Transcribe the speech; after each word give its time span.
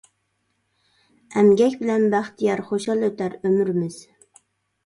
ئەمگەك 1.35 1.75
بىلەن 1.81 2.05
بەختىيار، 2.15 2.65
خۇشال 2.71 3.09
ئۆتەر 3.09 3.37
ئۆمرىمىز. 3.43 4.01